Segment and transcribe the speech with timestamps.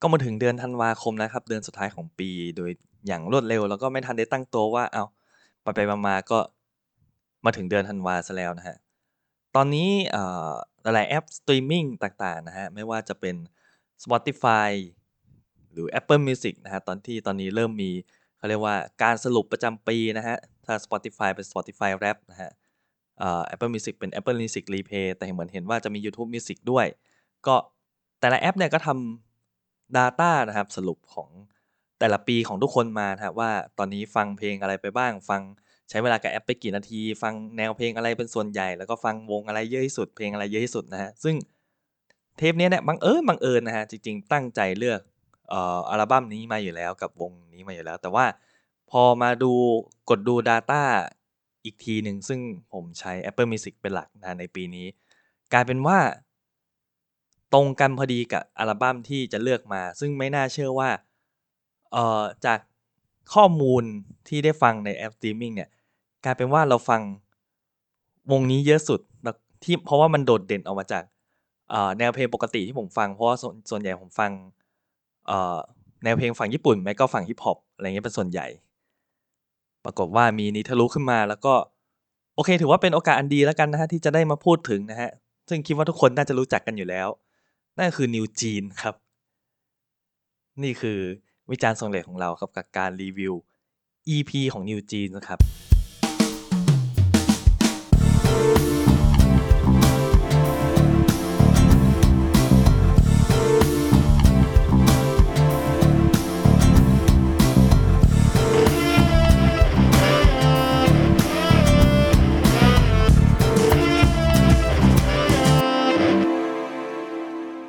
[0.00, 2.70] ก็มาถึงเดือนธันวาคมแล้วครับ เดือนสุดท้ายของปี โดย
[3.06, 5.08] อย่างรวดเร็ว แล้วก็ไม่ทันได้ตั้งตัวว่า เอ้าว
[5.76, 6.38] ไปมาๆก็
[7.44, 8.76] มาถึงเดือนธันวาเสียแล้วนะครับ
[9.56, 9.90] ตอนนี้
[10.82, 11.84] หลายๆแอปสตรีมมิ่ง
[12.24, 13.36] ต่างๆนะครับไม่ว่าจะเป็น
[14.02, 14.70] Spotify
[15.72, 17.90] หรือ Apple Music นะครับตอนที่ตอนนี้เริ่มมี
[18.38, 22.50] เขาเรียกว่าการสรุปประจำปีนะครับถ้า Spotify เป็น Spotify Wrapped นะครับ
[23.18, 26.86] เอ่อ Apple Music เป็น Apple Music Replay แต่เหมือนเห็นว่าจะมี YouTube Music ด้วย
[27.46, 27.54] ก็
[28.20, 29.25] แต่ละแอปเนี่ยก็ทำ
[29.96, 31.28] data นะครับสรุปของ
[32.00, 35.42] แต่ละปีของทุกคนมานะครับว่าตอนนี้ฟังเพลงอะไรไปบ้าง ฟัง
[35.88, 41.34] ใช้เวลากับแอปไปกี่นาที ฟังแนวเพลงอะไรเป็นส่วนใหญ่ แล้วก็ฟังวงอะไรเยอะที่สุดเพลงอะไรเยอะที่สุดนะครับซึ่ง
[42.36, 45.00] เทปนี้เนี่ยบังเอิญบังเอิญนะครับจริงๆ ตั้งใจเลือก
[45.48, 48.26] เอ่ออัลบั้มนี้มาอยู่แล้วกับวงนี้มาอยู่แล้ว แต่ว่า
[48.90, 49.52] พอมาดู
[50.10, 50.82] กดดู data
[51.64, 52.40] อีกทีหนึ่งซึ่ง
[52.72, 54.86] ผมใช้ Apple Music เป็นหลักนะในปีนี้
[55.52, 55.98] กลายเป็นว่า
[57.54, 60.90] ตรงกันพอดีกับอัลบั้มที่จะเลือกมา ซึ่งไม่น่าเชื่อว่า
[61.92, 62.58] เอ่อจาก
[63.34, 63.84] ข้อมูล
[64.28, 65.70] ที่ได้ฟังในแอปสตรีมมิ่งเนี่ย
[66.24, 67.00] กลายเป็นว่าเราฟัง
[68.32, 69.00] วงนี้เยอะสุด
[69.64, 71.04] ที่เพราะว่ามันโดดเด่นออกมาจาก
[71.72, 74.30] อ่าแนวเพลงปกติที่ผมฟังเพราะว่าส่วนวนใหญ่ผมฟัง
[75.26, 75.58] เอ่อ
[76.04, 78.46] แนวเพลงฝั่งญี่ปุ่นไม่ก็ฝั่งฮิปฮอปอะไรเงี้ยเป็นส่วนใหญ่
[79.84, 81.54] ปรากฏว่ามีนี้ทะลุขึ้นมาแล้วก็
[82.34, 85.10] โอเค ถือว่าเป็นโอกาสอันดีแล้วกันนะครับที่จะได้มาพูดถึงนะครับ
[85.48, 87.08] ซึ่งคิดว่าทุกคนน่าจะรู้จักกันอยู่แล้ว
[87.78, 88.94] นั่นคือนิวจีนครับ
[90.62, 90.98] นี่คือ
[91.50, 93.34] วิจารณ์ทรงเรตของเราครับกับการรีวิว
[94.14, 95.38] EP ของนิวจีนนะครับ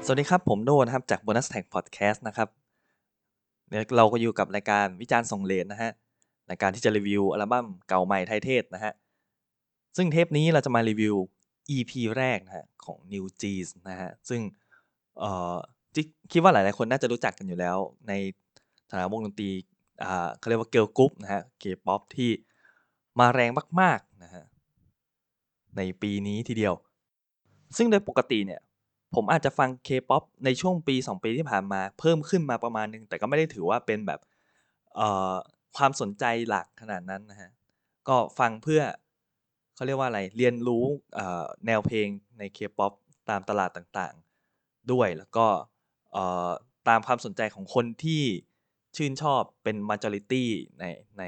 [0.10, 2.50] สวัสดีครับ ผมโดนะครับ จาก Bonus Tag Podcast นะครับ
[3.98, 5.92] เราก็อยู่กับรายการวิจารณ์ส่งเรตนะครับ
[6.50, 8.94] รายการที่จะรีวิวอัลบั้มเก่าใหม่ไทยเทศนะครับ
[9.98, 11.16] ซึ่งเทปนี้เราจะมารีวิว
[11.76, 14.42] EP แรกนะครับของ NewJeans นะครับซึ่ง
[15.20, 15.56] เอ่อ
[16.32, 17.78] คิดว่าหลาย ๆ คนน่าจะรู้จักกันอยู่แล้ว
[18.08, 18.14] ใน
[18.90, 19.50] ฐานะวงดนตรี
[20.04, 22.30] อ่าเขาเรียกว่า Girl Group นะครับ K-pop ที่
[23.20, 23.52] มาแรง
[23.82, 24.46] มาก ๆ นะครับ
[25.78, 26.74] ในปีนี้ทีเดียว
[27.78, 28.62] ซึ่งโดยปกติเนี่ย
[29.16, 34.20] ผมอาจจะฟัง K-pop ในช่วงปี 2 ปีที่ผ่านมาเพิ่มขึ้นมาประมาณหนึ่งแต่ก็ไม่ได้ถือว่าเป็นแบบ
[35.78, 37.52] ความสนใจหลักขนาดนั้นนะครับ
[38.08, 38.82] ก็ฟังเพื่อ
[39.76, 40.86] เขาเรียกว่าอะไร เรียนรู้
[41.66, 42.08] แนวเพลง
[42.38, 42.94] ใน K-pop
[43.30, 45.48] ตามตลาดต่างๆ ด้วยแล้วก็
[46.88, 48.24] ตามความสนใจของคนที่
[48.96, 50.46] ชื่นชอบเป็น majority
[50.80, 50.84] ใน
[51.18, 51.24] ใน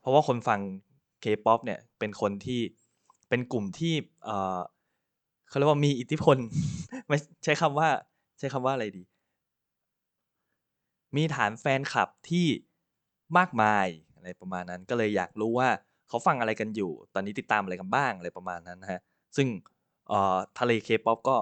[0.00, 0.60] เพราะว่าคนฟัง
[1.24, 2.60] K-pop เนี่ยเป็นคนที่
[3.28, 3.94] เป็นกลุ่มที่
[5.48, 6.36] เขาเรียกว่ามีอิทธิพล
[7.08, 7.88] ไม่ใช้คำว่า
[8.38, 9.04] ใช้คำว่าอะไรดี
[11.16, 12.46] มีฐานแฟนคลับที่
[13.38, 15.68] มากมายอะไรประมาณนั้น ก็เลยอยากรู้ว่า
[16.08, 19.00] เขาฟังอะไรกันอยู่ ตอนนี้ติดตามอะไรกันบ้างอะไรประมาณนั้นนะครับ
[19.36, 19.48] ซึ่ง
[20.08, 21.36] เอ่อทะเล K-pop ก็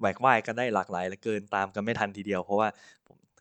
[0.00, 2.68] แหวกว่ายกันได้หลากหลายเหลือเกินตามกันไม่ทันทีเดียว เพราะว่า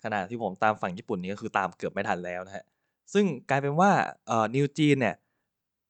[0.04, 2.64] ขณะที่ผมตามฝั่งญี่ปุ่นนี่ก็คือตามเกือบไม่ทันแล้วนะครับ
[3.14, 3.92] ซึ่งกลายเป็นว่า
[4.28, 5.16] เอ่อ NewJeans เนี่ย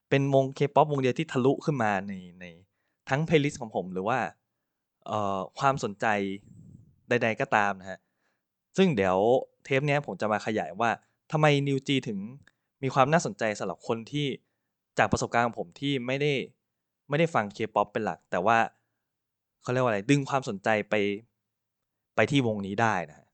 [0.10, 2.46] เป็นวง K-pop วงเดียวที่ทะลุขึ้นมาในใน
[3.12, 4.20] ทั้ง playlist ของผมหรือว่า
[5.60, 6.06] ความสนใจ
[7.10, 8.00] ใด ๆก็ตามนะครับ
[8.78, 9.18] ซึ่งเดี๋ยว
[9.64, 10.90] เทปนี้ผมจะมาขยายว่า
[11.32, 12.20] ทำไม NewJeans ถึง
[12.84, 14.28] มีความน่าสนใจสำหรับคนที่
[14.98, 16.34] จากประสบการณ์ของผมที่ไม่ได้
[17.10, 18.58] ไม่ได้ฟัง K-pop เป็นหลัก แต่ว่า
[19.62, 20.96] เขาเรียกว่าอะไร ดึงความสนใจไป
[22.16, 23.28] ไปที่วงนี้ได้นะครับ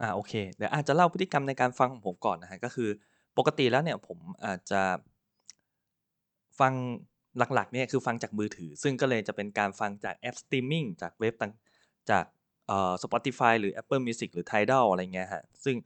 [0.00, 2.88] อาโอเค เดี๋ยวอาจจะเล่าพฤติกรรมในการฟังของผมก่อนนะครับก็คือ
[3.38, 4.82] ปกติแล้วเนี่ยผมอาจจะ
[6.60, 6.72] ฟัง
[7.38, 11.52] หลักๆเนี่ยคือฟังจากมือถือ ซึ่งก็เลยจะเป็นการฟังจากแอปสตรีมมิ่งจากเว็บต่าง
[12.10, 12.24] จาก
[12.66, 15.76] เอ่อ Spotify หรือ Apple Music หรือ Tidal อะไรเงี้ยครับซึ่ง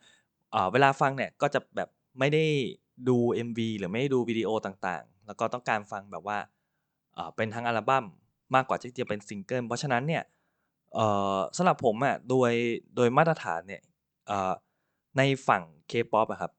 [0.55, 2.45] อ่าเวลาฟังเนี่ยก็จะแบบไม่ได้
[3.09, 3.17] ดู
[3.49, 6.39] MV หรือไม่ได้ดูวิดีโอต่างๆ แล้วก็ต้องการฟังแบบว่า
[7.17, 8.05] อ่าเป็นทั้งอัลบั้ม
[8.55, 10.23] มากกว่าที่จะเป็นซิงเกิลเพราะฉะนั้นเนี่ย
[10.95, 12.53] เอ่อสำหรับผมอะโดย
[12.97, 13.83] โดยมาตรฐานเนี่ย
[14.27, 14.53] เอ่อ
[15.19, 16.53] ในฝั่ง K-pop อะครับ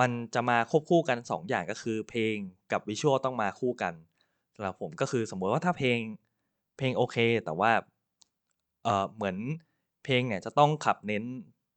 [0.00, 2.36] มันจะมาควบคู่กัน 2 อย่างก็คือเพลง
[2.72, 3.94] กับ Visual ต้องมาคู่กัน
[4.54, 5.98] สำหรับผมก็คือสมมติว่าถ้าเพลง
[6.78, 7.72] เพลงโอเค แต่ว่า
[8.84, 9.36] เออเหมือน
[10.04, 11.24] เพลงเนี่ยจะต้องขับเน้น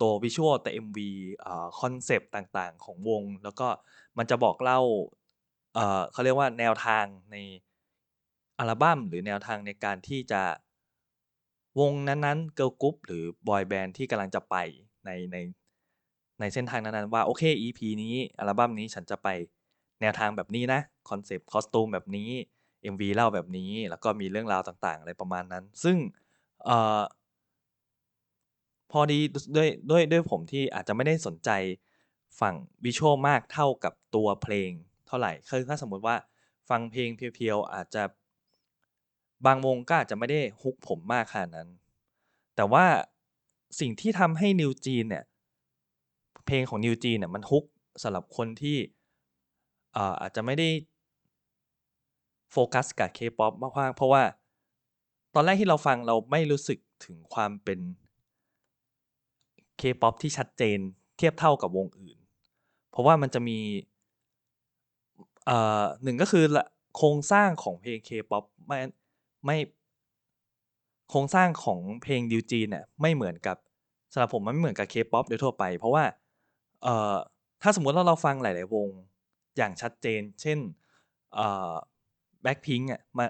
[0.02, 1.10] ตัว Visual แต่ MV
[1.46, 3.68] อ่าคอนเซปต์ต่างๆ ของวง แล้วก็
[4.18, 4.80] มันจะบอกเล่า
[5.74, 7.38] เออเขาเรียกว่าแนวทางใน
[8.60, 10.44] อัลบั้มหรือแนวทางในการที่จะ
[11.80, 14.56] วงนั้นๆ Girl Group หรือบอยแบนด์ที่กำลังจะไป
[15.06, 15.38] ในใน
[16.42, 19.28] ในเส้นทางนั้นๆว่าโอเค EP นี้อัลบั้มนี้ฉันจะไป
[20.02, 22.30] แนวทางแบบนี้นะคอนเซปต์ Costume แบบนี้
[22.94, 25.98] MV เล่าแบบนี้ แล้วก็มีเรื่องราวต่างๆ อะไรประมาณนั้น ซึ่ง
[26.68, 27.02] ออ
[28.92, 29.20] พอดี
[29.56, 31.50] ด้วยด้วยด้วยผมที่อาจจะไม่ได้สนใจ
[32.40, 32.56] ฝั่ง
[32.86, 34.72] visual มากเท่ากับตัวเพลง
[35.08, 36.16] เท่าไหร่คือถ้าสมมติว่า
[36.70, 38.04] ฟังเพลงเพียวๆอาจจะ
[39.46, 41.70] บางวงก็อาจจะไม่ได้ hook ผมมากขนาดนั้น
[42.56, 42.86] แต่ว่า
[43.80, 45.24] สิ่งที่ทำให้ NewJeans เนี่ย
[46.46, 47.66] เพลงของ NewJeans เนี่ยมัน hook
[48.04, 48.78] สำหรับคนที่
[49.96, 50.70] อาอาจจะไม่ได้
[52.52, 54.24] โฟกัสกับเคป๊อปมากๆเพราะว่า
[55.34, 57.80] ตอนแรกที่เราฟังเราไม่รู้สึกถึงความเป็น
[59.78, 60.80] เคป๊อปที่ชัดเจน
[61.18, 62.18] เทียบเท่ากับวงอื่น
[62.92, 63.60] เพราะว่ามันจะมี
[66.04, 66.46] หนึ่งก็คือ
[66.96, 68.80] โครงสร้างของเพลงเคป๊อปไม่
[69.46, 69.58] ไม่
[71.10, 73.58] โครงสร้างของเพลงดิวจีนเนี่ยไม่เหมือนกับ
[74.14, 76.04] สำหรับผมมันไม่เหมือนกับเคป๊อปโดยทั่วไป เพราะว่า
[76.84, 77.16] เอ่อ
[77.62, 78.90] ถ้าสมมติว่าเราฟังหลาย ๆ วง
[79.58, 80.60] อย่างชัดเจน เช่น
[81.34, 81.74] เอ่อ
[82.44, 83.26] แบ็คพิงค์อะมา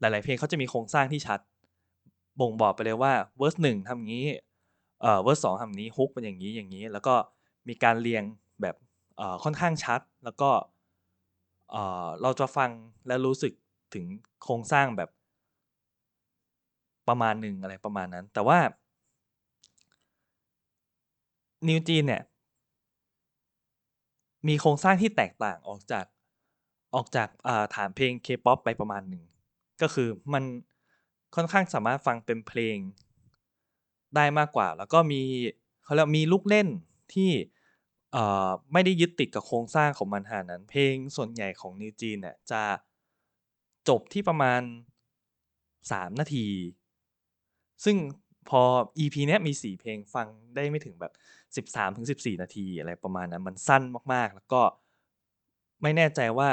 [0.00, 1.40] หลาย ๆ เพลงเขาจะมีโครงสร้างที่ชัด
[2.40, 4.26] บ่งบอกไปเลยว่า verse หนึ่งทำงี้
[5.02, 7.14] เอ่อ verse สองทำนี้ hook เป็นอย่างนี้อย่างนี้ แล้วก็
[7.68, 8.22] มีการเรียง
[8.62, 8.76] แบบ
[9.16, 10.50] เอ่อค่อนข้างชัด แล้วก็
[11.70, 12.70] เอ่อเราจะฟัง
[13.06, 13.52] แล้วรู้สึก
[13.94, 14.04] ถึง
[14.42, 15.10] โครงสร้างแบบ
[17.08, 18.58] ประมาณหนึ่งอะไรประมาณนั้น แต่ว่า
[21.68, 22.22] NewJeans เนี่ย
[24.48, 26.06] มีโครงสร้างที่แตกต่างออกจาก
[26.94, 27.28] ออกจาก
[27.74, 29.24] ฐานเพลงเคป๊อปไปประมาณหนึ่ง
[29.82, 30.44] ก็คือมัน
[31.34, 32.76] ค่อนข้างสามารถฟังเป็นเพลง
[34.16, 35.22] ได้มากกว่า แล้วก็มี
[35.84, 36.68] เขาเรียกมีลูกเล่น
[37.14, 37.30] ที่
[38.72, 42.62] ไม่ได้ยึดติดกับโครงสร้างของมันขนาดนั้น เพลงส่วนใหญ่ของ NewJeans เนี่ยจะ
[43.88, 44.60] จบที่ประมาณ
[45.82, 46.48] 3 นาที
[47.84, 47.96] ซึ่ง
[48.50, 48.62] พอ
[48.98, 51.12] EP เนี้ยมี 4 เพลงฟังได้ไม่ถึงแบบ
[52.32, 53.82] 13-14 นาทีอะไรประมาณนั้นมันสั้น
[54.12, 54.62] มาก ๆ แล้วก็
[55.82, 56.48] ไม่แน่ใจว่า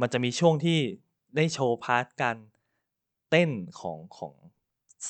[0.00, 0.78] มันจะมีช่วงที่
[1.36, 2.36] ได้โชว์ part การ
[3.30, 3.50] เต้น
[3.80, 4.34] ของของ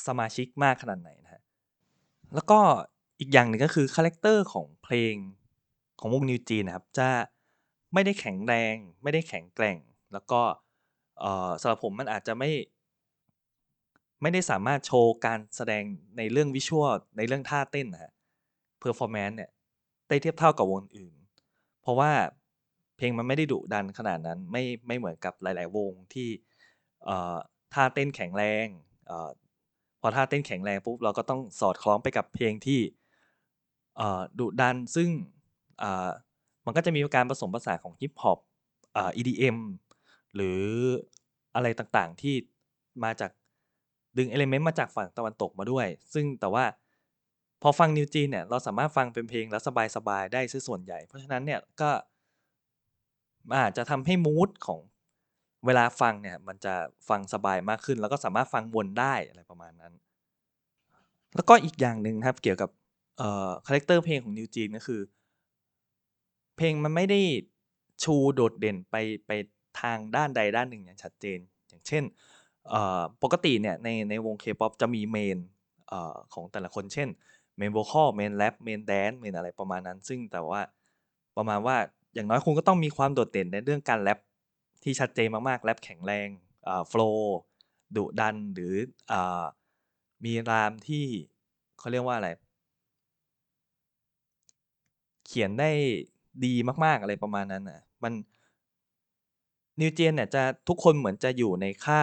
[0.06, 1.42] สมาชิกมากขนาดไหนนะฮะ
[2.34, 2.60] แล้วก็
[3.20, 5.14] อีกอย่างหนึ่งก็คือ character ของเพลง
[6.00, 7.08] ของวง NewJeans นะครับ จะ
[7.94, 9.78] ไม่ได้แข็งแรง ไม่ได้แข็งแกร่ง
[10.12, 10.40] แล้วก็
[11.60, 12.50] สำหรับผมมันอาจจะไม่
[14.22, 15.82] ไม่ได้สามารถโชว์การแสดง
[16.18, 18.12] ในเรื่อง visual ในเรื่องท่าเต้นนะฮะ
[18.80, 19.50] performance เนี่ย
[20.08, 21.14] ได้เทียบเท่ากับวงอื่น
[21.82, 22.12] เพราะว่า
[22.96, 26.28] เพลงมันไม่ได้ดุดันขนาดนั้นไม่ไม่เหมือนกับหลาย ๆ วงที่
[27.74, 28.66] ท่าเต้นแข็งแรง
[29.10, 29.12] อ
[30.00, 32.80] พอท่าเต้นแข็งแรงปุ๊บเราก็ต้องสอดคล้องไปกับเพลงที่
[34.38, 35.08] ดุดันซึ่ง
[36.66, 38.38] มันก็จะมีการผสมผสานของฮิปฮอป
[39.16, 39.58] EDM
[40.34, 40.62] หรือ
[41.54, 42.34] อะไรต่างๆที่
[43.04, 43.30] มาจาก
[44.16, 46.64] ดึงเอลิเมนต์มาจากฝั่งตะวันตกมาด้วย ซึ่งแต่ว่า
[47.62, 49.62] พอฟังนิวจีนเนี่ยเราสามารถฟังเป็นเพลงแล้ว
[49.96, 51.90] สบายๆได้ซะส่วนใหญ่ เพราะฉะนั้นเนี่ยก็
[53.62, 54.80] อาจจะทำให้มูดของ
[55.66, 56.74] เวลาฟังเนี่ยมันจะ
[57.08, 59.92] ฟังสบายมากขึ้น แล้วก็สามารถฟังวนได้อะไรประมาณนั้น
[61.34, 62.70] แล้วก็อีกอย่างหนึ่งครับเกี่ยวกับ
[63.66, 65.00] character เพลงของ NewJeans ก็คือ
[66.56, 67.20] เพลงมันไม่ได้
[68.02, 68.96] ชูโดดเด่นไป
[69.26, 69.30] ไป
[69.80, 71.38] ทางด้านใดด้านหนึ่งอย่างชัดเจน
[71.68, 72.04] อย่างเช่น
[73.22, 75.38] ปกติเนี่ยในในวงเคป๊อปจะมี main
[76.34, 77.08] ของแต่ละคนเช่น
[77.56, 80.60] main vocal main rap main dance main อะไรประมาณนั้น ซึ่งแต่ว่า
[81.36, 81.76] ประมาณว่า
[82.14, 84.18] อย่างน้อยคุณก็ต้องมีความโดดเด่นในเรื่องการแรป
[84.82, 86.28] ที่ชัดเจนมากๆแรปแข็งแรง
[86.88, 87.38] flow
[87.96, 88.74] ดุดันหรือ
[89.12, 89.14] อ
[90.24, 91.04] มีรามที่
[91.78, 92.28] เขาเรียกว่าอะไร
[95.26, 95.70] เขียนได้
[96.44, 98.12] ดีมากๆอะไรประมาณนั้นนะมัน
[99.80, 102.00] นิวเจนเนี่ยจะทุกคนเหมือนจะอยู่ในค่า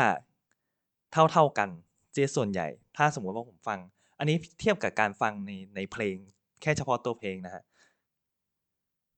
[1.15, 1.69] เท่าเท่ากัน
[2.13, 2.67] เจส่วนใหญ่
[2.97, 3.79] ถ้าสมมติว่าผมฟัง
[4.19, 6.15] อันนี้เทียบกับการฟังในในเพลง
[6.61, 7.63] แค่เฉพาะตัวเพลงนะฮะ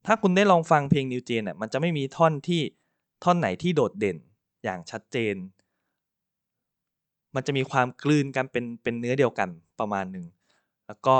[0.06, 2.62] ถ้าคุณได้ลองฟังเพลงนิวเจนเนี่ยมันจะไม่มีท่อนที่
[3.24, 4.18] ท่อนไหนที่โดดเด่น
[4.64, 5.36] อย่างชัดเจน
[7.36, 9.50] มันจะมีความกลืนกันเป็นเป็นเนื้อเดียวกัน
[9.80, 10.26] ประมาณหนึ่ง
[10.88, 11.18] แล้วก็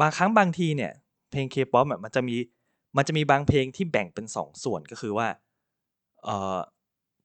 [0.00, 0.92] บางครั้งบางทีเนี่ย
[1.30, 2.36] เพลงเคป๊อปมันจะมี
[2.96, 5.28] มันจะมีบางเพลงที่แบ่งเป็นสองส่วนก็คือว่า
[6.24, 6.58] เอ่อ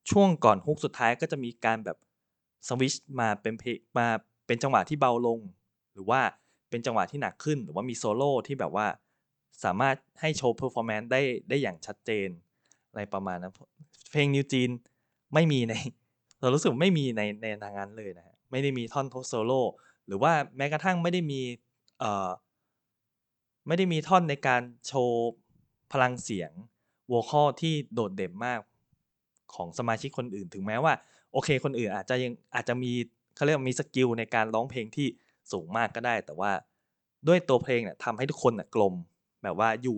[0.09, 1.97] ช่วงก่อน hook สุดท้ายก็จะมีการแบบ
[2.67, 4.07] สวิชมาเป็นเพลงมา
[4.47, 5.39] เป็นจังหวะที่เบาลง
[5.93, 6.21] หรือว่า
[6.69, 8.87] เป็นจังหวะที่หนักขึ้น หรือว่ามีโซโล่ที่แบบว่า
[9.63, 12.29] สามารถให้โชว์ performance ได้ได้อย่างชัดเจน
[12.89, 13.53] อะไรประมาณนั้น
[14.11, 14.69] เพลง NewJeans
[15.33, 15.73] ไม่มีใน
[16.41, 19.61] เรารู้สึกไม่มีในในทางนั้นเลยนะฮะไม่ได้มีท่อนโซโล่
[20.07, 21.41] หรือว่าแม้กระทั่งไม่ได้มี
[21.99, 22.29] เอ่อ
[23.67, 25.31] ไม่ได้มีท่อนในการโชว์
[25.91, 26.51] พลังเสียง
[27.11, 28.59] vocal ที่โดดเด่นมาก
[29.55, 30.93] ของสมาชิกคนอื่น ถึงแม้ว่า
[31.33, 32.91] โอเคคนอื่นอาจจะยังอาจจะมี
[33.35, 35.07] เขาเรียกมี skill ในการร้องเพลงที่
[35.51, 36.51] สูงมากก็ได้ แต่ว่า
[37.27, 38.93] ด้วยตัวเพลงเนี่ยทำให้ทุกคนเนี่ยกลม
[39.43, 39.97] แบบว่าอยู่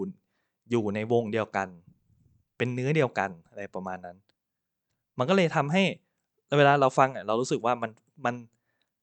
[0.72, 1.68] อยู่ในวงเดียวกัน
[2.58, 4.18] เป็นเนื้อเดียวกันอะไรประมาณนั้น
[5.18, 5.84] มันก็เลยทำให้
[6.58, 7.92] เวลาเราฟังเรารู้สึกว่ามัน
[8.26, 8.36] มัน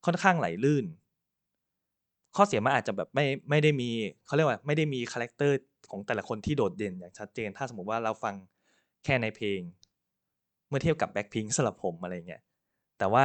[0.05, 0.85] ค่อนข้างไหลลื่น
[2.37, 3.91] ข้อเสียมันอาจจะแบบไม่ไม่ได้มี
[4.27, 5.59] เขาเรียกว่าไม่ได้มี character
[5.91, 8.35] ของแต่ละคนที่โดดเด่นอย่างชัดเจน ถ้าสมมติว่าเราฟัง
[9.05, 9.61] แค่ในเพลง
[10.69, 12.43] เมื่อเทียบกับแบ็คพิงสำหรับผมอะไรเงี้ย
[12.99, 13.25] แต่ว่า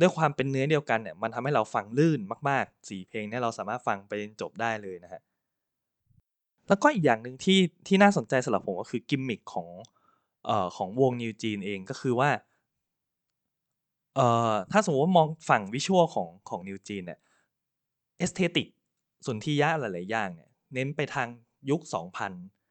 [0.00, 5.22] ด้วยความเป็นเนื้อเดียวกันเนี่ยมันทำให้เราฟังลื่นมากๆสี่เพลงเนี่ยเราสามารถฟังไปจนจบได้เลยนะฮะ
[6.68, 9.68] แล้วก็อีกอย่างหนึ่งที่ที่น่าสนใจสำหรับผมก็คือกิมมิคของ
[10.46, 12.30] เอ่อของวงนิวจีนเองก็คือว่า
[14.14, 17.20] เอ่อถ้าสมมติว่ามองฝั่งวิชวลของของนิวจีนเนี่ย
[18.18, 18.68] เอสเทติก
[19.24, 21.28] ส่วนที่ยะหลาย ๆ อย่างเนี่ยเน้นไปทาง
[21.70, 21.80] ยุค
[22.24, 22.63] 2000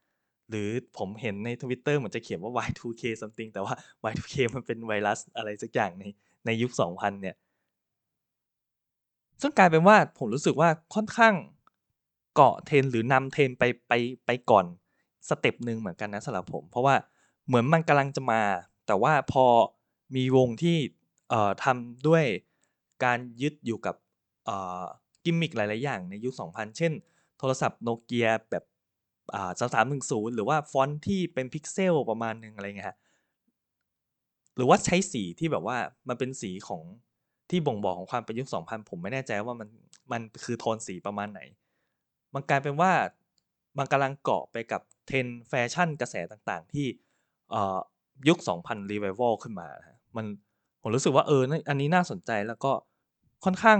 [0.54, 3.74] หรือผมเห็นใน Twitter เหมือนจะเขียนว่า Y2K something แต่ว่า
[4.12, 6.04] Y2K มันเป็นไวรัสอะไรสักอย่างใน
[6.46, 7.36] ในยุค 2000 เนี่ย
[9.42, 11.36] ซึ่งกลายเป็นว่าผมรู้สึกว่าค่อนข้าง
[12.36, 13.94] เกาะเทรนหรือนำเทรนไปไป
[14.26, 14.66] ไปก่อน
[15.30, 16.96] step หนึ่งเหมือนกันนะสำหรับผม เพราะว่า
[17.48, 18.42] เหมือนมันกำลังจะมา
[18.88, 19.46] แต่ว่าพอ
[20.16, 20.78] มีวงที่
[21.30, 22.26] เอ่อทำด้วย
[23.04, 23.96] การยึดอยู่กับ
[24.46, 24.84] เอ่อ
[25.24, 26.94] กิมมิคหลาย ๆ อย่างในยุค 2000 เช่น
[27.38, 28.64] โทรศัพท์โนเกียแบบ
[29.36, 32.98] อ่า3310หรือว่าฟอนต์ที่เป็นพิกเซลประมาณหนึ่งอะไรเงี้ยฮะ
[34.56, 35.78] หรือว่าใช้สีที่แบบว่า
[36.10, 36.82] มันเป็นสีของ
[37.50, 39.70] ที่บ่งบอกของความเป็นยุค2000ผมไม่แน่ใจว่ามัน
[40.12, 41.42] มันคือโทนสีประมาณไหน
[42.34, 42.92] มันกลายเป็นว่า
[43.78, 46.86] มันกำลังเกาะไปกับเทรนแฟชั่นกระแสต่างๆ ที่
[47.54, 47.78] อ่อ
[48.28, 50.26] ยุค 2000 revival ขึ้นมาฮะมัน
[50.82, 52.72] ผมรู้สึกว่าเอออันนี้น่าสนใจแล้วก็
[53.46, 53.80] ค่อนข้าง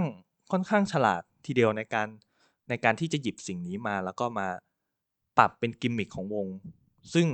[0.52, 2.08] ค่อนข้างฉลาดทีเดียวในการ
[2.68, 4.48] ในการที่จะหยิบสิ่งนี้มาแล้วก็มา
[5.38, 6.46] ปรับเป็นกิมมิคของวง
[7.14, 7.26] ซึ่ง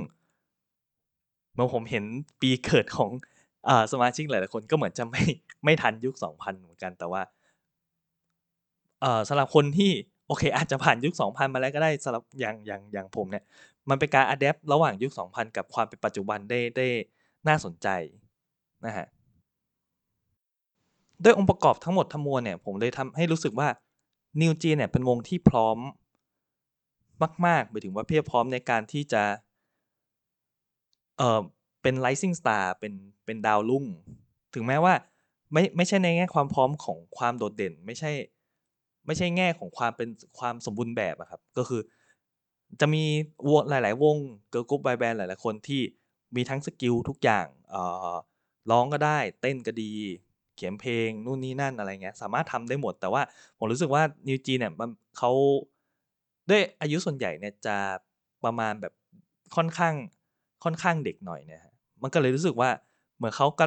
[1.55, 2.05] เมื่อผมเห็น
[2.41, 3.11] ปีเกิดของ
[3.67, 5.23] อสมาชิกหลายๆคนก็เหมือนจะไม่
[5.63, 7.21] ไม่ทันยุค 2000 เหมือนกันแต่ว่า
[9.27, 9.91] สำหรับคนที่
[10.27, 13.43] โอเค อาจจะผ่านยุค 2000 มาแล้วก็ได้สำหรับอย่างอย่างอย่างผมเนี่ย
[13.89, 16.87] มันเป็นการอัดแอประหว่างยุค 2000 กับความเป็นปัจจุบันได้ได้
[17.47, 17.87] น่าสนใจ
[18.85, 19.07] นะฮะ
[21.23, 23.67] ด้วยองค์ประกอบทั้งหมดทั้งมวลเนี่ย ผมเลยทำให้รู้สึกว่า
[24.41, 25.77] New Jeans เนี่ยเป็นวงที่พร้อม
[27.47, 29.23] มากๆหมายถึงว่าเพียบพร้อมในการที่จะ
[31.17, 31.41] เอ่อ
[31.81, 32.93] เป็น rising star เป็น
[33.25, 33.85] เป็นดาวรุ่ง
[34.53, 34.93] ถึงแม้ว่า
[35.53, 38.11] ไม่ไม่ใช่ในแง่ความพร้อมของความโดดเด่น ไม่ใช่
[39.05, 40.09] ไม่ใช่แง่ของความเป็น
[40.39, 41.81] ความสมบูรณ์แบบอะครับ ก็คือ
[42.81, 43.03] จะมี
[43.49, 44.17] วงหลาย ๆ วง
[44.49, 45.81] เกิร์ลกรุ๊ปบอยแบนด์หลาย ๆ คนที่
[46.35, 48.13] มีทั้งสกิลทุกอย่างเอ่อ
[48.71, 49.91] ร้องก็ได้ เต้นก็ดี
[50.55, 53.21] เขียนเพลงนู่นนี่นั่นอะไรเงี้ยสามารถทำได้หมด แต่ว่า
[53.57, 55.31] ผมรู้สึกว่านิวจีเนี่ยมันเขา
[56.51, 57.77] ด้วยอายุส่วนใหญ่เนี่ยจะ
[58.43, 58.93] ประมาณแบบ
[59.55, 59.95] ค่อนข้าง
[60.63, 62.69] ค่อนข้างเด็กหน่อยเนี่ยฮะมันก็เลยรู้สึกว่า
[63.17, 63.65] เหมือนเขาก็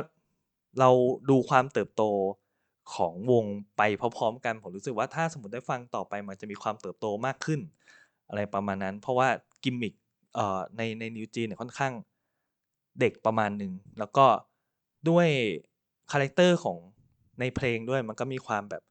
[0.81, 0.91] เรา
[1.31, 2.03] ดูความเติบโต
[2.95, 3.45] ของวง
[3.76, 7.61] ไปพร้อมๆกันผมรู้สึกว่าถ้าสมมติได้ฟังต่อไปมันจะมีความเติบโตมากขึ้น
[8.29, 9.29] อะไรประมาณนั้น เพราะว่า
[9.62, 9.95] กิมมิค
[10.35, 11.93] เอ่อในใน New Jeans เนี่ยค่อนข้าง
[13.00, 14.26] เด็กประมาณหนึ่งแล้วก็
[15.09, 15.29] ด้วย
[16.12, 16.79] คาแรคเตอร์ของ
[17.41, 18.83] ในเพลงด้วยมันก็มีความแบบ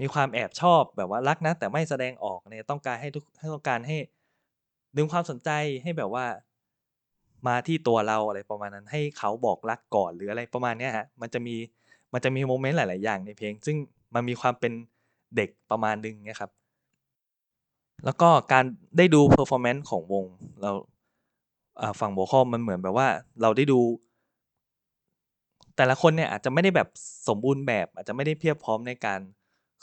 [0.00, 3.96] มีความแอบชอบแบบว่ารักนะ แต่ไม่แสดงออกเนี่ยต้องการให้ทุกให้ต้องการให้
[4.96, 5.50] ดึงความสนใจ
[5.82, 6.26] ให้แบบว่า
[7.46, 11.56] มาที่ตัวเราอะไรประมาณนั้น ให้เขาบอกรักก่อนหรืออะไรประมาณนี้ฮะมันจะมี
[12.12, 13.76] มันจะมีโมเมนต์หลาย ๆ อย่างในเพลง ซึ่ง
[14.14, 14.72] มันมีความเป็น
[15.36, 16.50] เด็กประมาณนึงเนี่ยครับ
[18.04, 18.64] แล้วก็การ
[18.96, 20.24] ได้ดู performance ของวง
[20.62, 20.72] เรา
[22.00, 23.08] ฝั่ง vocal มันเหมือนแบบว่า
[23.42, 23.80] เราได้ดู
[25.76, 26.88] แต่ละคนเนี่ยอาจจะไม่ได้แบบ
[27.28, 29.20] สมบูรณ์แบบ อาจจะไม่ได้เพียบพร้อมในการ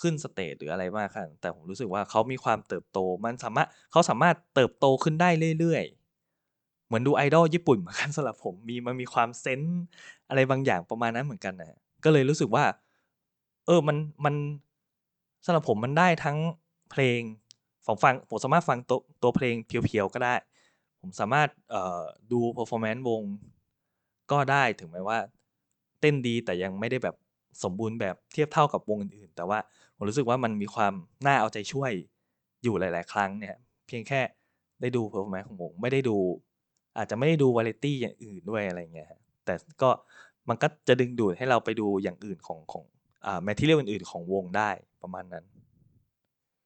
[0.02, 9.82] ขึ้น stage หรืออะไรมากค่ะแต่ผมรู้สึกว่าเขามีความเติบโตมันสามารถเขาสามารถเติบโตขึ้นได้เรื่อยๆ เหมือนดูไอดอลญี่ปุ่นเหมือนกันสำหรับผมมีมันมีความ sense
[10.30, 12.66] อะไรบางอย่างประมาณนั้นเหมือนกันนะก็เลยรู้สึกว่า
[13.66, 14.36] เออมันมัน
[15.46, 16.38] สำหรับผมมันได้ทั้ง
[16.92, 17.20] เพลง
[17.86, 20.36] ผมฟังผมสามารถฟังตัวตัวเพลง pure ๆก็ได้
[21.02, 23.22] ผมสามารถเอ่อดู performance วง
[24.32, 25.20] ก็ได้ถึงแม้ว่า
[26.00, 27.16] เต้นดีแต่ยังไม่ได้แบบ
[27.64, 29.60] สมบูรณ์แบบเทียบเท่ากับวงอื่นๆ แต่ว่า
[29.98, 30.94] ผมรู้สึกว่ามันมีความ
[31.26, 31.92] น่าเอาใจช่วย
[32.64, 33.56] อยู่หลาย ๆ ครั้งเนี่ย
[33.88, 34.22] เพียงแค่
[34.82, 36.18] ได้ดู performance ของวงไม่ได้ดู
[36.98, 39.10] อาจจะไม่ได้ดูวาไรตี้อย่างอื่นด้วยอะไรเงี้ย
[39.46, 39.90] แต่ก็
[40.50, 42.84] มันก็จะดึงดูดให้เราไปดูอย่างอื่นของของ
[43.26, 44.70] อ่า material อื่นๆของวงได้
[45.02, 45.46] ประมาณนั้น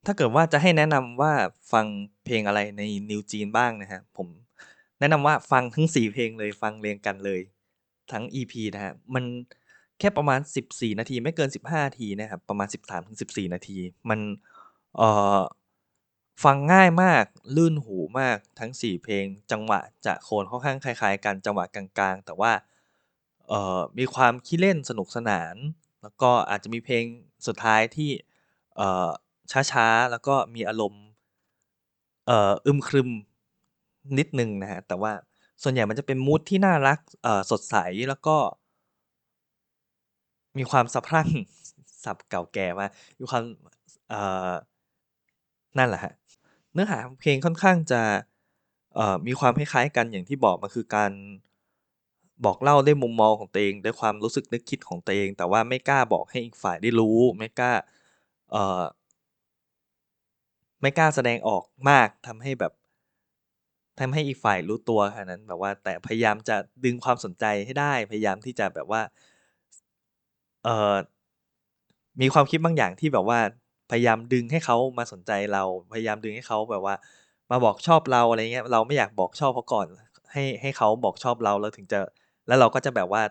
[0.06, 1.34] ถ้าเกิดว่าจะให้แนะนำว่า
[1.72, 1.86] ฟัง
[2.26, 4.28] เพลงอะไรใน New Jeans บ้างนะฮะผม
[5.00, 7.42] แนะนำว่าฟังทั้ง 4 เพลงเลยฟังเรียงกันเลย
[8.12, 9.24] ทั้ง EP นะฮะมัน
[10.00, 13.78] แค่ประมาณ 14 นาที ไม่เกิน 15 นาทีนะครับ ประมาณ 13-14 นาที
[14.10, 14.20] มัน
[14.98, 15.40] เอ่อ
[16.44, 17.26] ฟังง่ายมาก
[17.56, 22.52] ลื่นหูมากทั้ง 4 เพลง จังหวะจะโคนค่อนข้างคล้าย ๆ กันจังหวะกลางๆ แต่ว่า
[23.48, 25.56] เอ่อมีความขี้เล่นสนุกสนาน
[26.02, 27.04] แล้วก็อาจจะมีเพลง
[27.48, 28.12] สุดท้ายที่
[28.76, 29.10] เอ่อ
[29.72, 31.04] ช้าๆ แล้วก็มีอารมณ์
[32.26, 33.10] เอ่ออึมครึม
[34.18, 35.12] นิดนึงนะฮะแต่ว่า
[35.64, 37.76] ส่วนใหญ่มันจะเป็นมูดที่น่ารักเอ่อสดใส
[38.10, 38.38] แล้วก็
[40.58, 41.30] มีความสะพรั่ง
[42.04, 42.88] สับเก่าแก่มา
[43.20, 43.44] มีความ
[44.10, 44.16] เอ
[44.52, 44.54] อ
[45.78, 46.14] นั่นแหละฮะ
[46.74, 48.02] เนื้อหาเพลงค่อนข้างจะ
[48.96, 51.12] เอ่อมีความคล้ายๆกันอย่างที่บอกมันคือการ
[52.46, 57.74] บอกเล่าด้วยมุมมองของตัวเองด้วยความรู้สึกนึกคิดของตัวเอง แต่ว่าไม่กล้าบอกให้อีกฝ่ายได้รู้ ไม่กล้า
[58.52, 58.84] เอ่อ
[60.82, 62.74] ไม่กล้าแสดงออกมากทำให้แบบ
[64.00, 69.02] ทำให้อีกฝ่ายรู้ตัวขนาดนั้นแบบว่าแต่พยายามจะดึงความสนใจให้ได้ พยายามที่จะแบบว่า
[70.68, 70.96] เอ่อ
[72.22, 73.40] มีความคิดบางอย่างที่แบบว่า
[73.92, 76.96] พยายามดึงให้เขามาสนใจเรา พยายามดึงให้เขาแบบว่า
[77.52, 79.88] มาบอกชอบเราอะไรเงี้ยเราไม่อยากบอกชอบเขาก่อน
[80.32, 82.00] ให้ให้เขาบอกชอบเราแล้วถึงจะ
[82.48, 83.22] แล้วเราก็จะแบบว่า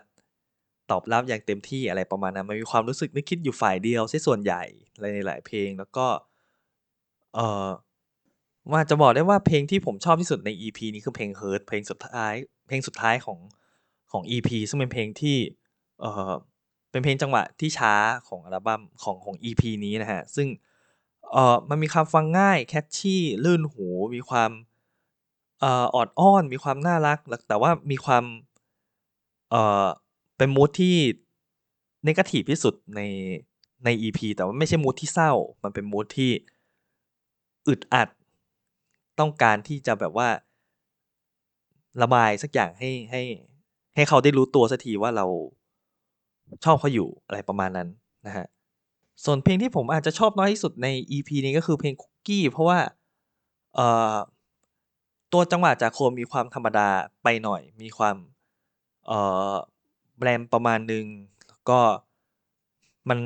[0.91, 4.63] ตอบรับอย่างเต็มที่อะไรประมาณนั้นมันมีความรู้สึกนึกคิดอยู่ฝ่ายเดียวซะส่วนใหญ่
[5.01, 6.07] ในหลายเพลงแล้วก็
[7.35, 7.67] เอ่อ
[8.71, 12.33] ว่าจะบอกได้ว่าเพลงที่ผมชอบที่สุดใน EP นี้คือเพลง Hurt เพลงสุดท้าย
[12.67, 13.39] เพลงสุดท้ายของ
[14.11, 15.37] ของ EP ซึ่งเป็นเพลงที่
[16.01, 16.33] เอ่อ
[16.91, 17.93] เป็นเพลงจังหวะที่ช้า
[18.27, 20.47] ของอัลบั้มของของ EP นี้นะฮะ ซึ่ง
[21.31, 24.51] เอ่อมันมีความฟังง่ายแคชชี่ลื่นหูมีความ
[25.59, 28.23] เอ่อออดอ้อน มีความน่ารัก แต่ว่ามีความ
[29.51, 29.87] เอ่อ
[30.37, 30.97] เป็นมูทที่
[32.07, 33.01] นกาทีฟที่สุดใน
[33.85, 35.31] ใน EP แต่ว่าไม่ใช่มูทที่เศร้า
[35.63, 36.31] มันเป็นมูทที่
[37.67, 38.09] อึดอัด
[39.19, 40.29] ต้องการที่จะแบบว่า
[42.01, 43.21] ระบายสักอย่างให้ให้
[43.95, 45.25] ให้เขาได้รู้ตัวสักทีว่าเรา
[46.65, 47.89] ชอบเขาอยู่อะไรประมาณนั้น
[48.27, 48.45] นะฮะ
[49.25, 52.79] ส่วนเพลงที่ผมอาจจะชอบน้อยที่สุดใน EP นี้ก็คือเพลงคุกกี้เพราะว่า
[53.75, 54.15] เอ่อ
[55.33, 56.87] ตัวจังหวะจากโคมมีความธรรมดา
[57.23, 58.15] ไปหน่อย มีความ
[59.07, 59.19] เอ่
[59.51, 59.53] อ
[60.17, 61.05] แบรมประมาณหนึ่ง
[61.69, 61.79] ก็
[63.09, 63.19] มัน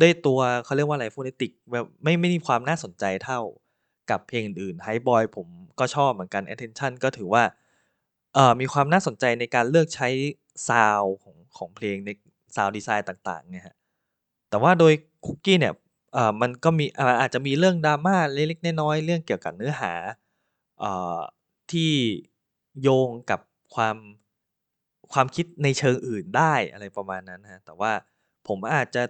[0.00, 3.40] ได้ตัวเขาเรียกว่าอะไรฟเนติกแบบไม่ไม่มีความน่าสนใจเท่า
[4.10, 5.46] กับเพลงอื่นไฮบอยผม
[5.78, 7.44] ก็ชอบเหมือนกัน attention ก็ถือว่า
[8.34, 10.08] เอ่อมีความน่าสนใจในการเลือกใช้
[10.68, 12.10] ซาวของของเพลงใน
[12.54, 13.74] ซาวดีไซน์ต่างๆเนี่ยฮะ
[14.50, 14.92] แต่ว่าโดย
[15.26, 15.74] คุกกี้เนี่ย
[16.14, 16.86] เอ่อมันก็มี
[17.20, 19.92] อาจจะมีเรื่องดราม่าเล็กๆน้อยๆเรื่องเกี่ยวกับเนื้อหา
[20.80, 21.20] เอ่อ
[21.72, 21.92] ที่
[22.82, 23.40] โยงกับ
[23.74, 23.96] ความ
[25.12, 27.92] ความคิดในเชิงอื่นได้อะไรประมาณนั้นฮะแต่ว่า
[28.48, 29.02] ผมอาจจะ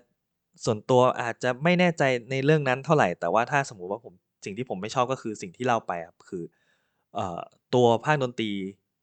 [0.65, 4.13] ส่วนตัวอาจจะไม่แน่ใจในเรื่องนั้นเท่าไหร่ แต่ว่าถ้าสมมุติว่าผม
[4.45, 6.45] สิ่งที่ผมไม่ชอบก็คือสิ่งที่เล่าไปครับคือ
[7.17, 7.19] อ
[7.75, 8.53] ตัวภาคดนตรี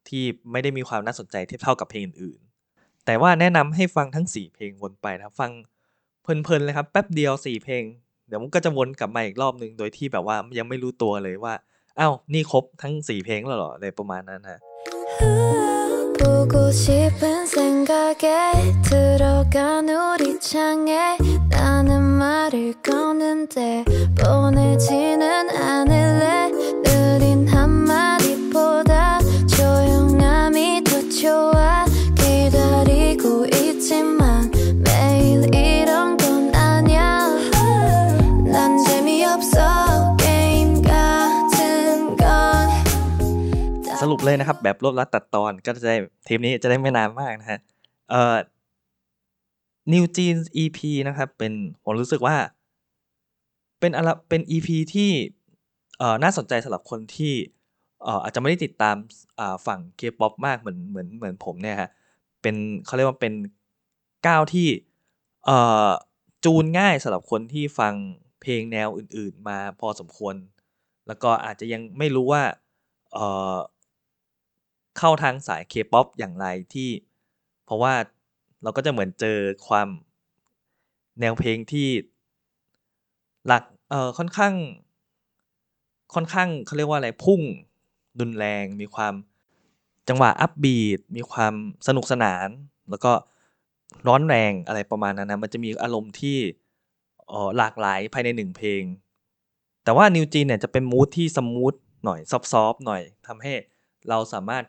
[0.10, 2.40] ที่ไม่ได้มีความน่าสนใจเทียบเท่ากับเพลงอื่น
[3.07, 5.51] แต่ว่าแนะนำให้ฟังทั้ง 4 เพลงวนไปนะฟัง
[6.23, 7.83] เพลินๆเลยครับแป๊บเดียว 4 เพลง
[8.29, 11.55] เดี๋ยวมันก็จะวนกลับมาอีกรอบนึงโดยที่แบบว่ายังไม่รู้ตัวเลยว่า
[11.99, 14.59] อ้าวนี่ครบทั้ง 4 เพลงแล้วเหรออะไรประมาณนั้นฮะ
[16.19, 18.27] 보고 싶은 생각에
[18.83, 21.19] 들어간 우리 창에
[21.51, 23.85] 나는 말을 거는데
[24.19, 26.51] 보내지는 않을래
[33.91, 34.51] 있지만
[34.85, 36.97] 매일 이런 건 아냐
[38.55, 42.25] 난 재미없어 게임 같은 건
[44.03, 47.59] สรุปเลยนะครับ แบบรวบรัดตัดตอนก็จะได้เทปนี้จะได้ไม่นานมากนะฮะ
[48.11, 48.37] เอ่อ
[49.93, 51.53] New Jeans EP นะครับ เป็น
[51.85, 52.37] ผมรู้สึกว่า
[53.81, 55.11] เป็นอะไรเป็น EP ที่
[55.99, 57.35] เอ่อน่าสนใจสำหรับคนที่
[58.03, 58.97] เอ่ออาจจะไม่ได้ติดตาม
[59.41, 61.91] อ่าฝั่ง K-pop มากเหมือนเหมือนเหมือนผมเนี่ยฮะ
[62.43, 62.55] เป็น
[62.87, 63.33] เขาเรียกว่าเป็น
[64.28, 64.68] ก้าวที่
[65.46, 65.58] เอ่
[65.88, 65.90] อ
[66.46, 67.94] จูนง่ายสำหรับคนที่ฟัง
[68.42, 70.36] เพลงแนวอื่น ๆ มาพอสมควร
[71.08, 72.44] แล้วก็อาจจะยังไม่รู้ว่า
[73.14, 73.58] เอ่อ
[74.98, 76.90] เข้าทางสาย K-pop อปอย่างไรที่
[77.66, 77.94] เพราะว่า
[78.64, 79.88] เราก็จะเหมือนเจอความ
[81.20, 81.90] แนวเพลงที่
[83.48, 84.54] หลักเอ่อค่อนข้าง
[86.14, 87.42] ค่อนข้างเขาเรียกว่าอะไรพุ่ง
[88.20, 89.14] รุนแรง มีความ
[90.10, 91.54] จังหวะอัพบีทมีความ
[91.88, 92.48] สนุกสนาน
[92.90, 93.12] แล้วก็
[94.08, 96.38] ร้อนแรงอะไรประมาณนั้นนะมันจะมีอารมณ์ที่
[97.32, 98.84] ออหลากหลายภายในหนึ่งเพลง
[99.84, 101.74] แต่ว่านิวจีนเนี่ยจะเป็นมูทที่สมูท
[102.06, 103.54] หน่อยซอฟๆหน่อยทำให้
[104.10, 104.64] เราสามารถ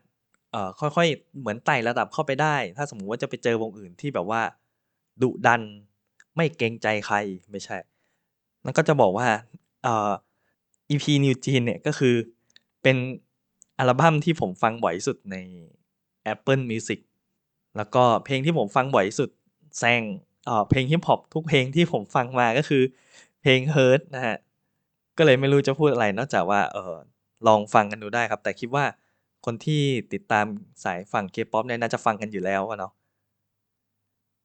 [0.80, 4.42] ค่อยๆ เหมือนไต่ระดับเข้าไปได้ ถ้าสมมุติว่าจะไปเจอวงอื่นที่แบบว่า
[5.22, 5.62] ดุดัน
[6.36, 7.16] ไม่เกรงใจใคร
[7.50, 7.76] ไม่ใช่
[8.64, 9.28] นั่นก็จะบอกว่า
[9.86, 9.88] อ
[10.90, 12.14] EP New Jeans เนี่ยก็คือ
[12.82, 12.96] เป็น
[13.78, 15.36] อัลบั้มที่ผมฟังบ่อยสุดใน
[16.32, 17.00] Apple Music
[17.76, 19.30] แล้วก็เพลงที่ผมฟังบ่อยที่สุด
[19.78, 20.02] แซง
[20.46, 22.82] เออเพลงฮิปฮอปทุกเพลงที่ผมฟังมาก็คือ
[23.42, 24.36] เพลงเฮิร์ตนะฮะ
[25.18, 26.94] ก็เลยไม่รู้จะพูดอะไรนอกจากว่าเออ
[27.46, 28.84] ลองฟังกันดูได้ครับ แต่คิดว่า
[29.44, 29.82] คนที่
[30.12, 30.46] ติดตาม
[30.84, 32.92] สายฝั่ง K-pop เนี่ยน่าจะฟังกันอยู่แล้วเนาะ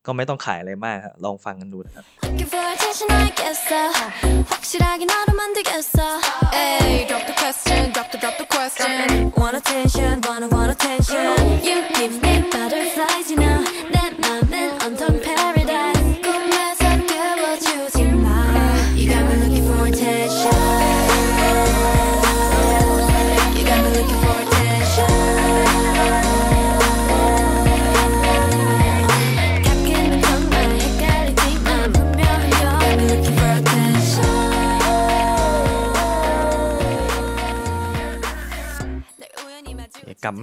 [0.06, 3.80] ก็ไม่ต้องขายอะไรมากครับลองฟังกันดูนะครับ Looking for attention, I guess so.
[4.52, 5.98] 확실하게 너를 만들겠어.
[6.56, 9.32] Hey, drop the question, drop the drop the question.
[9.40, 11.24] Want attention, wanna want attention.
[11.68, 13.58] You give me butterflies, you know.
[13.94, 14.52] 내 맘은
[14.84, 15.20] 온통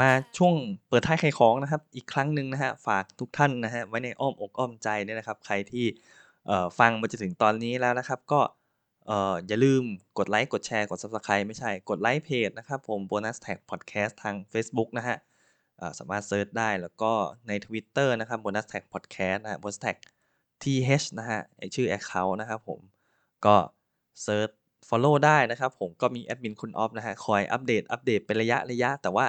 [0.01, 0.55] มาช่วง
[0.89, 5.87] เปิดท้ายขายของนะครับ อีกครั้งหนึ่งนะฮะฝากทุกท่านนะฮะไว้ในอ้อมอกอ้อมใจเนี่ยนะครับ ใครที่
[6.79, 9.13] ฟังมาจนถึงตอนนี้แล้วนะครับ ก็
[9.49, 9.83] อย่าลืม
[10.19, 15.17] กดไลค์กดแชร์กด Subscribe ไม่ใช่กดไลค์เพจนะครับผม Bonus Tag Podcast ทาง Facebook นะฮะ
[15.99, 17.13] สามารถ search ได้แล้วก็
[17.49, 19.97] ใน Twitter นะครับ Bonus Tag Podcast นะฮะ Bonus Tag
[20.63, 22.81] th นะฮะไอชื่อ Account นะครับผม
[23.47, 23.57] ก็
[24.23, 24.49] search
[24.89, 29.27] follow ได้นะครับผมก็มีแอดมินคุณออฟนะฮะคอยอัปเดตอัปเดตเป็นระยะระยะ แต่ว่า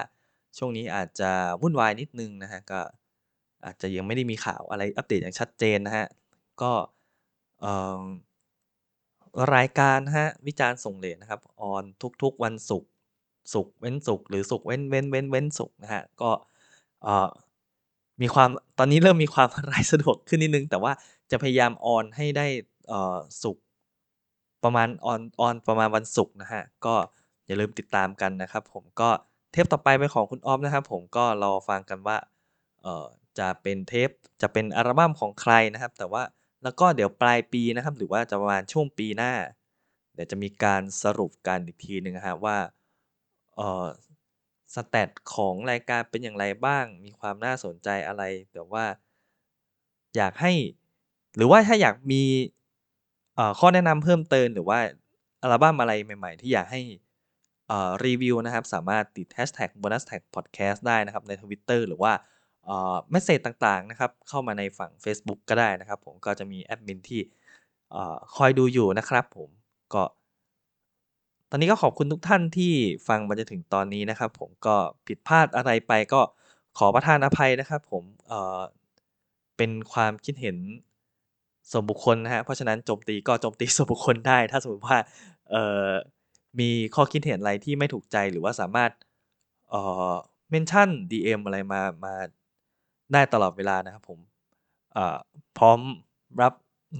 [0.57, 2.79] ช่วงนี้อาจจะวุ่นวายนิดนึงนะฮะก็
[3.65, 6.07] อาจจะยังไม่ได้มีข่าวอะไรอัปเดตอย่างชัดเจนนะฮะ
[6.61, 6.71] ก็
[9.55, 11.83] รายการฮะวิจารณ์ส่งเลทนะครับออน
[12.21, 12.89] ทุกๆวันศุกร์
[13.53, 16.31] ศุกร์เว้นศุกร์หรือศุกร์เว้นเว้นเว้นเว้นศุกร์นะฮะก็
[18.21, 20.91] มีความตอนนี้เริ่มมีความรายสะดวกขึ้นนิดนึง แต่ว่า
[21.31, 22.47] จะพยายามออนให้ได้
[23.43, 23.63] ศุกร์
[24.63, 26.95] ประมาณออนออนประมาณวันศุกร์นะฮะก็
[27.45, 29.09] อย่าลืมติดตามกันนะครับ ผมก็
[29.55, 32.17] เทปต่อไปเป็นของคุณออฟนะครับ ผมก็รอฟังกันว่า
[32.83, 33.05] เอ่อ
[33.39, 34.09] จะเป็นเทป
[34.41, 36.23] จะเป็นอัลบั้มของใครนะครับ แต่ว่า
[36.63, 39.33] แล้วก็เดี๋ยวปลายปีนะครับ หรือว่าจะประมาณช่วงปีหน้า
[40.13, 42.57] เดี๋ยวจะมีการสรุปกันอีกทีหนึ่งนะฮะว่า
[43.55, 43.87] เอ่อ
[44.75, 48.85] สแตทของรายการเป็นอย่างไรบ้าง มีความน่าสนใจอะไรแต่ว่า
[50.15, 50.53] อยากให้
[51.35, 52.23] หรือว่าถ้าอยากมี
[53.35, 54.79] เอ่อข้อแนะนำเพิ่มเติมหรือว่า
[55.41, 56.81] อัลบั้มอะไรใหม่ ๆ ที่อยากให้
[58.05, 62.13] รีวิวนะครับ สามารถติด hashtag bonus tag podcast ได้นะครับ ใน Twitter หรือว่า
[62.65, 67.21] message ต่างๆนะครับ เข้ามาในฝั่ง Facebook ก็ได้นะครับ ผมก็จะมีแอดมินที่
[68.35, 69.49] คอยดูอยู่นะครับผม
[69.93, 70.03] ก็
[71.49, 72.73] ตอนนี้ก็ขอบคุณทุกท่านที่
[73.07, 74.75] ฟังมาจนถึงตอนนี้นะครับ ผมก็
[75.07, 76.21] ผิดพลาดอะไรไปก็
[76.77, 80.57] ขอประทานอภัยนะครับ ผมเเป็นความคิดเห็น
[81.71, 84.97] ส่วนบุคคลนะฮะเพราะฉะนั้นโจมตีก็โจมตีส่วนบุคคลได้ ถ้าสมมติว่า
[85.51, 85.55] เอ
[85.87, 85.89] อ
[86.59, 88.91] มีข้อคิดเห็นอะไรที่ไม่ถูกใจหรือว่าสามารถ
[89.69, 90.13] เอ่อ
[90.49, 92.13] เมนชั่น DM อะไรมามา
[93.13, 94.19] ได้ตลอดเวลานะครับผม
[94.93, 95.17] เอ่อ
[95.57, 95.79] พร้อม
[96.41, 96.53] รับ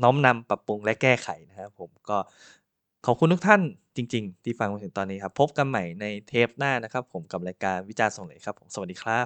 [0.04, 2.18] น้อมนำปรับปรุงและแก้ไขนะครับผมก็
[3.06, 3.62] ขอบคุณทุกท่าน
[3.96, 9.20] จริง ๆ ที่ฟังมาถึงตอนนี้ครับ พบกันใหม่ในเทปหน้านะครับ ผมกับรายการวิจารณ์ส่งเลยครับผมสวัสดีครั